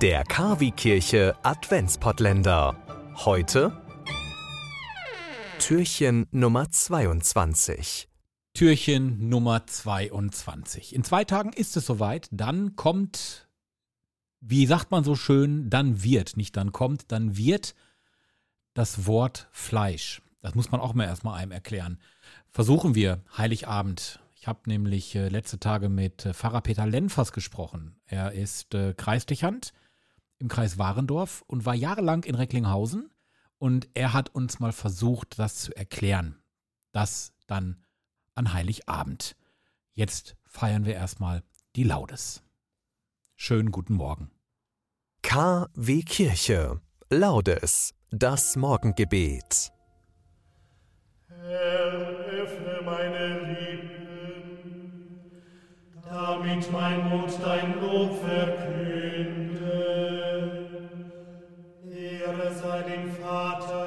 [0.00, 2.76] Der Kavi-Kirche Adventspottländer.
[3.16, 3.82] Heute
[5.58, 8.08] Türchen Nummer 22.
[8.54, 10.94] Türchen Nummer 22.
[10.94, 12.28] In zwei Tagen ist es soweit.
[12.30, 13.48] Dann kommt,
[14.40, 17.74] wie sagt man so schön, dann wird, nicht dann kommt, dann wird
[18.74, 20.22] das Wort Fleisch.
[20.42, 21.98] Das muss man auch mal erstmal einem erklären.
[22.52, 27.96] Versuchen wir Heiligabend ich habe nämlich äh, letzte Tage mit äh, Pfarrer Peter Lenfers gesprochen.
[28.06, 28.94] Er ist äh,
[30.38, 33.10] im Kreis Warendorf und war jahrelang in Recklinghausen.
[33.58, 36.40] Und er hat uns mal versucht, das zu erklären.
[36.92, 37.84] Das dann
[38.34, 39.36] an Heiligabend.
[39.92, 41.42] Jetzt feiern wir erstmal
[41.74, 42.42] die Laudes.
[43.34, 44.30] Schönen guten Morgen.
[45.22, 46.80] KW Kirche.
[47.10, 47.94] Laudes.
[48.10, 49.72] Das Morgengebet.
[51.26, 53.38] Herr, öffne meine
[56.10, 58.97] damit mein Mund dein Lob verkünde.
[62.60, 63.77] Sei dem Vater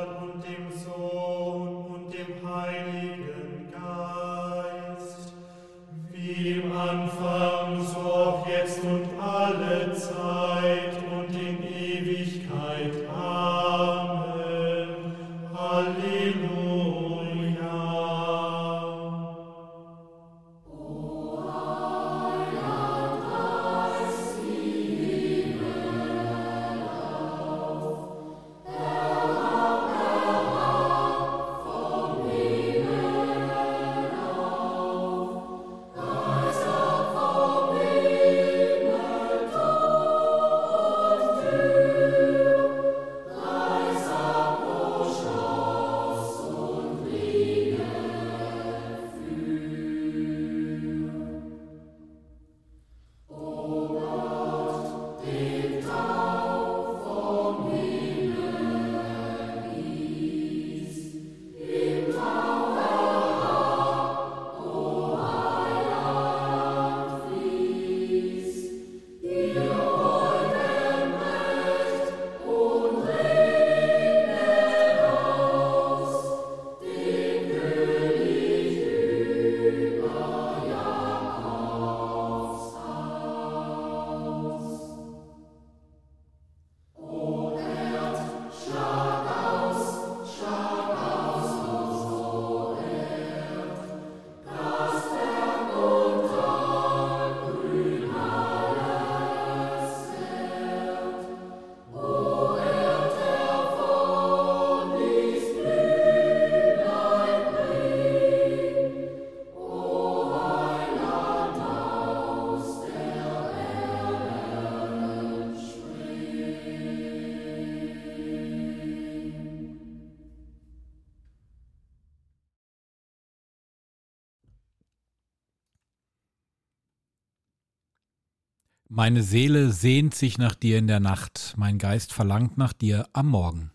[128.94, 133.30] Meine Seele sehnt sich nach dir in der Nacht, mein Geist verlangt nach dir am
[133.30, 133.72] Morgen.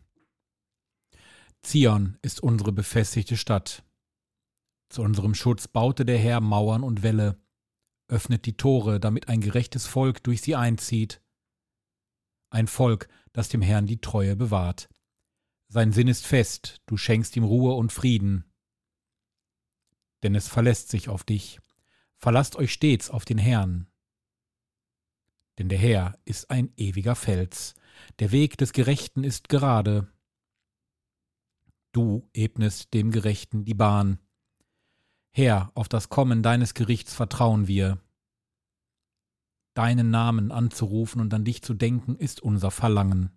[1.63, 3.83] Zion ist unsere befestigte Stadt.
[4.91, 7.41] Zu unserem Schutz baute der Herr Mauern und Wälle,
[8.09, 11.23] öffnet die Tore, damit ein gerechtes Volk durch sie einzieht.
[12.51, 14.91] Ein Volk, das dem Herrn die Treue bewahrt.
[15.69, 18.45] Sein Sinn ist fest, du schenkst ihm Ruhe und Frieden.
[20.23, 21.59] Denn es verlässt sich auf dich.
[22.19, 23.89] Verlasst euch stets auf den Herrn
[25.59, 27.75] denn der Herr ist ein ewiger Fels,
[28.19, 30.13] der Weg des Gerechten ist gerade.
[31.93, 34.19] Du ebnest dem Gerechten die Bahn.
[35.33, 37.99] Herr, auf das Kommen deines Gerichts vertrauen wir.
[39.75, 43.31] Deinen Namen anzurufen und an dich zu denken, ist unser Verlangen.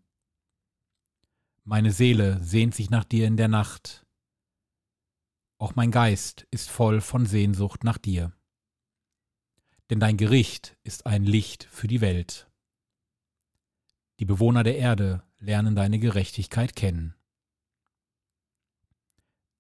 [1.63, 4.06] Meine Seele sehnt sich nach dir in der Nacht.
[5.58, 8.34] Auch mein Geist ist voll von Sehnsucht nach dir
[9.89, 12.50] denn dein Gericht ist ein Licht für die Welt.
[14.19, 17.16] Die Bewohner der Erde lernen deine Gerechtigkeit kennen.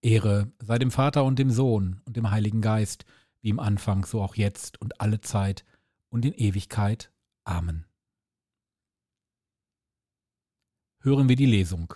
[0.01, 3.05] Ehre sei dem Vater und dem Sohn und dem Heiligen Geist,
[3.41, 5.65] wie im Anfang, so auch jetzt und alle Zeit
[6.09, 7.11] und in Ewigkeit.
[7.43, 7.85] Amen.
[11.01, 11.93] Hören wir die Lesung.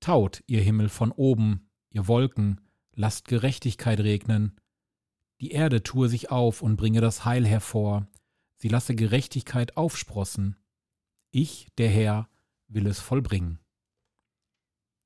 [0.00, 2.60] Taut, ihr Himmel von oben, ihr Wolken,
[2.94, 4.56] lasst Gerechtigkeit regnen,
[5.40, 8.06] die Erde tue sich auf und bringe das Heil hervor,
[8.56, 10.56] sie lasse Gerechtigkeit aufsprossen.
[11.30, 12.28] Ich, der Herr,
[12.66, 13.60] will es vollbringen.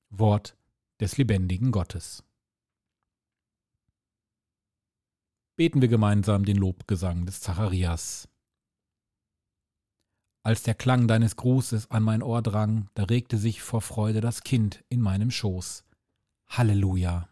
[0.08, 0.56] Wort
[1.00, 2.24] des lebendigen Gottes.
[5.56, 8.28] Beten wir gemeinsam den Lobgesang des Zacharias.
[10.44, 14.42] Als der Klang deines Grußes an mein Ohr drang, da regte sich vor Freude das
[14.42, 15.84] Kind in meinem Schoß.
[16.48, 17.31] Halleluja.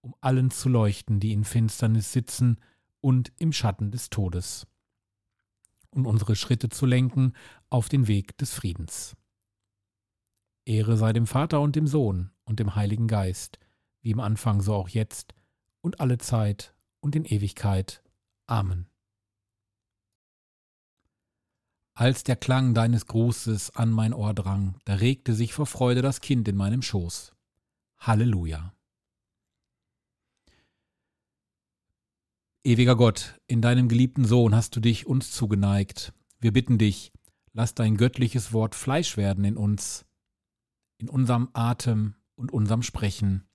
[0.00, 2.58] um allen zu leuchten, die in Finsternis sitzen
[3.00, 4.66] und im Schatten des Todes,
[5.90, 7.34] und unsere Schritte zu lenken
[7.68, 9.16] auf den Weg des Friedens.
[10.64, 13.58] Ehre sei dem Vater und dem Sohn und dem Heiligen Geist,
[14.02, 15.34] wie im Anfang so auch jetzt
[15.80, 18.02] und alle Zeit und in Ewigkeit.
[18.46, 18.86] Amen.
[21.94, 26.20] Als der Klang deines Grußes an mein Ohr drang, da regte sich vor Freude das
[26.20, 27.32] Kind in meinem Schoß.
[27.98, 28.72] Halleluja.
[32.62, 36.12] Ewiger Gott, in deinem geliebten Sohn hast du dich uns zugeneigt.
[36.40, 37.10] Wir bitten dich,
[37.54, 40.04] lass dein göttliches Wort Fleisch werden in uns,
[40.98, 43.48] in unserem Atem und unserem Sprechen,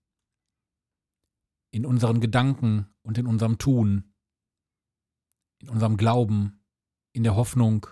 [1.69, 4.11] in unseren Gedanken und in unserem Tun,
[5.59, 6.59] in unserem Glauben,
[7.11, 7.85] in der Hoffnung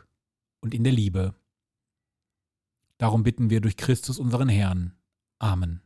[0.61, 1.35] und in der Liebe.
[2.97, 4.95] Darum bitten wir durch Christus unseren Herrn.
[5.37, 5.83] Amen.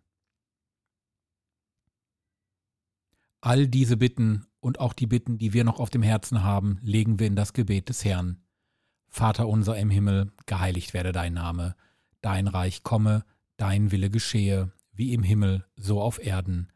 [3.41, 7.19] All diese Bitten und auch die Bitten, die wir noch auf dem Herzen haben, legen
[7.19, 8.41] wir in das Gebet des Herrn.
[9.07, 11.73] Vater unser im Himmel, geheiligt werde dein Name,
[12.19, 13.23] dein Reich komme,
[13.55, 16.67] dein Wille geschehe, wie im Himmel, so auf Erden.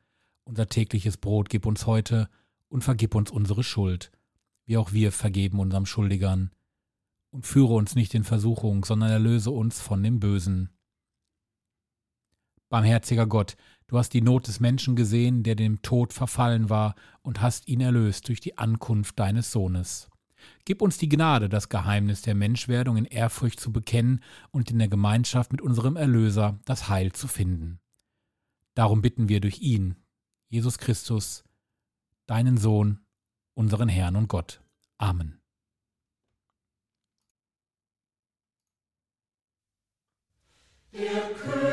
[0.45, 2.29] Unser tägliches Brot gib uns heute
[2.69, 4.09] und vergib uns unsere Schuld,
[4.65, 6.51] wie auch wir vergeben unserem Schuldigern.
[7.29, 10.69] Und führe uns nicht in Versuchung, sondern erlöse uns von dem Bösen.
[12.69, 13.57] Barmherziger Gott,
[13.91, 17.81] Du hast die Not des Menschen gesehen, der dem Tod verfallen war, und hast ihn
[17.81, 20.09] erlöst durch die Ankunft deines Sohnes.
[20.63, 24.87] Gib uns die Gnade, das Geheimnis der Menschwerdung in Ehrfurcht zu bekennen und in der
[24.87, 27.81] Gemeinschaft mit unserem Erlöser das Heil zu finden.
[28.75, 29.97] Darum bitten wir durch ihn,
[30.47, 31.43] Jesus Christus,
[32.27, 33.01] deinen Sohn,
[33.55, 34.63] unseren Herrn und Gott.
[34.99, 35.41] Amen.
[40.93, 41.70] Der König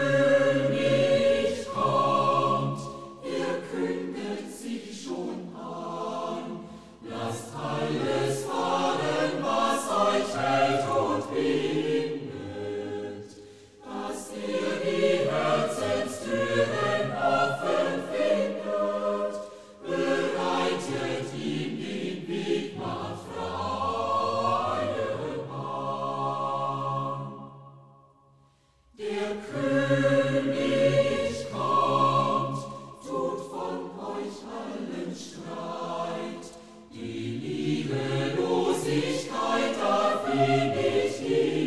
[40.31, 41.58] Die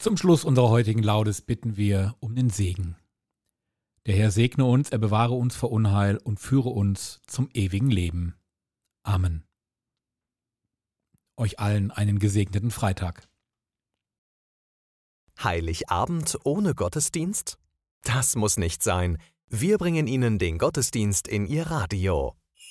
[0.00, 2.96] Zum Schluss unserer heutigen Laudes bitten wir um den Segen.
[4.06, 8.34] Der Herr segne uns, er bewahre uns vor Unheil und führe uns zum ewigen Leben.
[9.02, 9.44] Amen.
[11.36, 13.28] Euch allen einen gesegneten Freitag.
[15.38, 17.58] Heiligabend ohne Gottesdienst?
[18.02, 19.18] Das muss nicht sein.
[19.48, 22.39] Wir bringen Ihnen den Gottesdienst in Ihr Radio.